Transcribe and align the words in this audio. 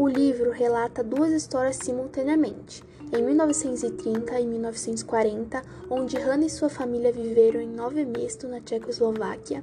O 0.00 0.08
livro 0.08 0.50
relata 0.50 1.04
duas 1.04 1.30
histórias 1.30 1.76
simultaneamente. 1.76 2.82
Em 3.12 3.22
1930 3.22 4.40
e 4.40 4.46
1940, 4.46 5.62
onde 5.90 6.16
Hannah 6.16 6.46
e 6.46 6.48
sua 6.48 6.70
família 6.70 7.12
viveram 7.12 7.60
em 7.60 7.68
Novo 7.68 8.02
Mesto, 8.06 8.48
na 8.48 8.62
Tchecoslováquia, 8.62 9.62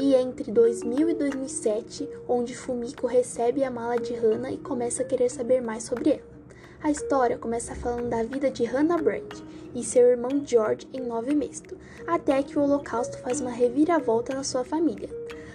e 0.00 0.14
entre 0.14 0.52
2000 0.52 1.08
e 1.08 1.14
2007, 1.14 2.08
onde 2.28 2.56
Fumiko 2.56 3.08
recebe 3.08 3.64
a 3.64 3.72
mala 3.72 3.96
de 3.96 4.14
Hannah 4.14 4.52
e 4.52 4.56
começa 4.56 5.02
a 5.02 5.04
querer 5.04 5.28
saber 5.28 5.60
mais 5.60 5.82
sobre 5.82 6.10
ela. 6.10 6.32
A 6.80 6.88
história 6.88 7.36
começa 7.36 7.74
falando 7.74 8.08
da 8.08 8.22
vida 8.22 8.52
de 8.52 8.62
Hannah 8.62 9.02
Brand 9.02 9.34
e 9.74 9.82
seu 9.82 10.06
irmão 10.06 10.46
George 10.46 10.86
em 10.92 11.00
Nove 11.00 11.34
Mesto, 11.34 11.76
até 12.06 12.40
que 12.44 12.56
o 12.56 12.62
Holocausto 12.62 13.18
faz 13.18 13.40
uma 13.40 13.50
reviravolta 13.50 14.32
na 14.32 14.44
sua 14.44 14.62
família. 14.62 15.10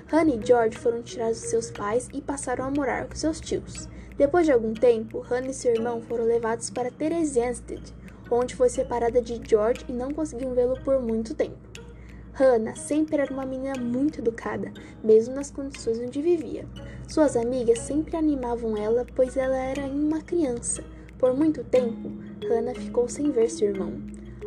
Hannah 0.08 0.36
e 0.36 0.46
George 0.46 0.78
foram 0.78 1.02
tirados 1.02 1.40
de 1.40 1.48
seus 1.48 1.72
pais 1.72 2.10
e 2.14 2.22
passaram 2.22 2.66
a 2.66 2.72
morar 2.72 3.08
com 3.08 3.16
seus 3.16 3.40
tios. 3.40 3.88
Depois 4.18 4.48
de 4.48 4.52
algum 4.52 4.74
tempo, 4.74 5.20
Hannah 5.20 5.52
e 5.52 5.54
seu 5.54 5.74
irmão 5.76 6.02
foram 6.02 6.26
levados 6.26 6.72
para 6.72 6.90
Theresienstadt, 6.90 7.94
onde 8.32 8.56
foi 8.56 8.68
separada 8.68 9.22
de 9.22 9.40
George 9.48 9.86
e 9.88 9.94
não 9.94 10.12
conseguiam 10.12 10.56
vê-lo 10.56 10.80
por 10.84 11.00
muito 11.00 11.36
tempo. 11.36 11.58
Hannah 12.34 12.76
sempre 12.76 13.22
era 13.22 13.32
uma 13.32 13.46
menina 13.46 13.80
muito 13.80 14.20
educada, 14.20 14.72
mesmo 15.04 15.36
nas 15.36 15.52
condições 15.52 16.00
onde 16.00 16.22
vivia. 16.22 16.68
Suas 17.08 17.36
amigas 17.36 17.80
sempre 17.80 18.18
animavam 18.18 18.76
ela, 18.76 19.06
pois 19.16 19.38
ela 19.38 19.56
era 19.56 19.84
ainda 19.84 20.16
uma 20.16 20.22
criança. 20.22 20.84
Por 21.20 21.36
muito 21.36 21.64
tempo, 21.64 22.12
Hannah 22.48 22.74
ficou 22.74 23.08
sem 23.08 23.32
ver 23.32 23.50
seu 23.50 23.70
irmão. 23.70 23.94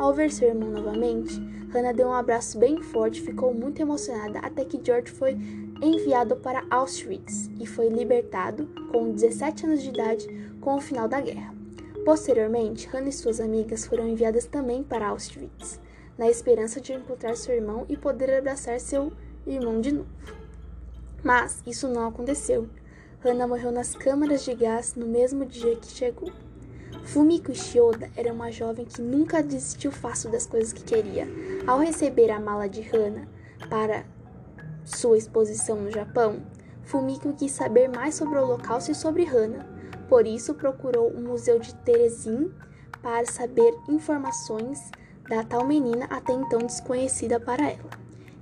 Ao 0.00 0.14
ver 0.14 0.32
seu 0.32 0.48
irmão 0.48 0.70
novamente, 0.70 1.38
Hannah 1.74 1.92
deu 1.92 2.08
um 2.08 2.14
abraço 2.14 2.58
bem 2.58 2.80
forte 2.80 3.20
e 3.20 3.22
ficou 3.22 3.52
muito 3.52 3.82
emocionada 3.82 4.38
até 4.38 4.64
que 4.64 4.80
George 4.82 5.12
foi 5.12 5.36
enviado 5.82 6.36
para 6.36 6.64
Auschwitz 6.70 7.50
e 7.60 7.66
foi 7.66 7.90
libertado 7.90 8.66
com 8.90 9.12
17 9.12 9.66
anos 9.66 9.82
de 9.82 9.90
idade 9.90 10.26
com 10.58 10.76
o 10.76 10.80
final 10.80 11.06
da 11.06 11.20
guerra. 11.20 11.54
Posteriormente, 12.02 12.88
Hannah 12.88 13.10
e 13.10 13.12
suas 13.12 13.40
amigas 13.40 13.84
foram 13.84 14.08
enviadas 14.08 14.46
também 14.46 14.82
para 14.82 15.08
Auschwitz 15.08 15.78
na 16.16 16.30
esperança 16.30 16.80
de 16.80 16.94
encontrar 16.94 17.36
seu 17.36 17.54
irmão 17.54 17.84
e 17.86 17.94
poder 17.94 18.32
abraçar 18.38 18.80
seu 18.80 19.12
irmão 19.46 19.82
de 19.82 19.92
novo. 19.92 20.08
Mas 21.22 21.62
isso 21.66 21.86
não 21.86 22.08
aconteceu. 22.08 22.66
Hannah 23.22 23.46
morreu 23.46 23.70
nas 23.70 23.94
câmaras 23.94 24.46
de 24.46 24.54
gás 24.54 24.94
no 24.94 25.04
mesmo 25.04 25.44
dia 25.44 25.76
que 25.76 25.88
chegou. 25.88 26.32
Fumiko 27.04 27.54
Shioda 27.54 28.10
era 28.16 28.32
uma 28.32 28.52
jovem 28.52 28.84
que 28.84 29.02
nunca 29.02 29.42
desistiu 29.42 29.90
fácil 29.90 30.30
das 30.30 30.46
coisas 30.46 30.72
que 30.72 30.84
queria. 30.84 31.26
Ao 31.66 31.78
receber 31.78 32.30
a 32.30 32.38
mala 32.38 32.68
de 32.68 32.80
Hannah 32.82 33.26
para 33.68 34.04
sua 34.84 35.18
exposição 35.18 35.76
no 35.76 35.90
Japão, 35.90 36.40
Fumiko 36.84 37.32
quis 37.32 37.52
saber 37.52 37.88
mais 37.88 38.14
sobre 38.14 38.38
o 38.38 38.42
Holocausto 38.42 38.92
e 38.92 38.94
sobre 38.94 39.24
Hannah. 39.24 39.66
Por 40.08 40.26
isso, 40.26 40.54
procurou 40.54 41.08
o 41.08 41.20
Museu 41.20 41.58
de 41.58 41.74
Terezin 41.76 42.52
para 43.02 43.26
saber 43.26 43.74
informações 43.88 44.90
da 45.28 45.44
tal 45.44 45.66
menina 45.66 46.06
até 46.10 46.32
então 46.32 46.60
desconhecida 46.60 47.38
para 47.38 47.70
ela. 47.70 47.90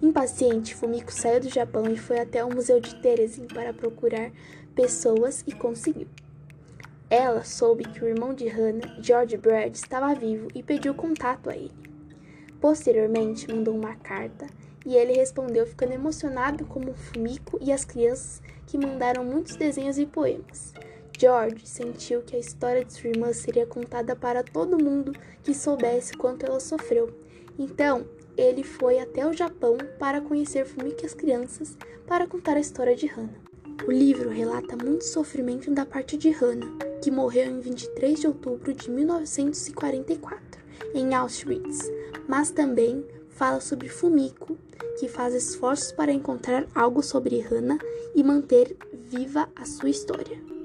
Impaciente, 0.01 0.75
Fumiko 0.75 1.13
saiu 1.13 1.41
do 1.41 1.49
Japão 1.49 1.91
e 1.91 1.97
foi 1.97 2.21
até 2.21 2.45
o 2.45 2.55
Museu 2.55 2.81
de 2.81 2.95
Terezin 2.97 3.47
para 3.47 3.75
procurar 3.75 4.31
pessoas 4.75 5.43
e 5.47 5.53
conseguiu. 5.53 6.07
Ela 7.11 7.43
soube 7.43 7.85
que 7.85 8.05
o 8.05 8.09
irmão 8.09 8.35
de 8.35 8.47
Hannah, 8.49 8.99
George 9.01 9.37
Brad, 9.39 9.75
estava 9.75 10.15
vivo 10.15 10.49
e 10.55 10.63
pediu 10.63 10.93
contato 10.95 11.49
a 11.49 11.57
ele. 11.57 11.73
Posteriormente, 12.61 13.51
mandou 13.51 13.75
uma 13.75 13.95
carta 13.95 14.47
e 14.85 14.95
ele 14.95 15.15
respondeu 15.15 15.67
ficando 15.67 15.93
emocionado 15.93 16.67
como 16.67 16.93
Fumiko 16.93 17.59
e 17.63 17.73
as 17.73 17.85
crianças 17.85 18.43
que 18.67 18.77
mandaram 18.77 19.25
muitos 19.25 19.57
desenhos 19.57 19.99
e 19.99 20.05
poemas. 20.05 20.75
George 21.19 21.67
sentiu 21.67 22.21
que 22.21 22.37
a 22.37 22.39
história 22.39 22.85
de 22.85 22.93
sua 22.93 23.11
irmã 23.11 23.33
seria 23.33 23.67
contada 23.67 24.15
para 24.15 24.43
todo 24.43 24.83
mundo 24.83 25.13
que 25.43 25.55
soubesse 25.55 26.13
quanto 26.15 26.45
ela 26.45 26.61
sofreu. 26.61 27.11
Então, 27.59 28.07
ele 28.37 28.63
foi 28.63 29.01
até 29.01 29.27
o 29.27 29.33
Japão 29.33 29.79
para 29.99 30.21
conhecer 30.21 30.65
Fumiko 30.65 31.03
e 31.03 31.07
as 31.07 31.15
crianças 31.15 31.77
para 32.07 32.27
contar 32.27 32.57
a 32.57 32.61
história 32.61 32.95
de 32.95 33.07
Hannah. 33.07 33.41
O 33.87 33.91
livro 33.91 34.29
relata 34.29 34.77
muito 34.77 35.05
sofrimento 35.05 35.71
da 35.71 35.85
parte 35.85 36.17
de 36.17 36.31
Hannah, 36.31 36.88
que 37.09 37.15
morreu 37.15 37.47
em 37.47 37.59
23 37.59 38.21
de 38.21 38.27
outubro 38.27 38.75
de 38.75 38.91
1944, 38.91 40.61
em 40.93 41.15
Auschwitz, 41.15 41.91
mas 42.29 42.51
também 42.51 43.03
fala 43.31 43.61
sobre 43.61 43.89
Fumiko, 43.89 44.59
que 45.01 45.09
faz 45.09 45.33
esforços 45.33 45.91
para 45.91 46.13
encontrar 46.13 46.67
algo 46.75 47.03
sobre 47.03 47.41
Hannah 47.41 47.79
e 48.15 48.23
manter 48.23 48.77
viva 48.93 49.49
a 49.57 49.65
sua 49.65 49.89
história. 49.89 50.58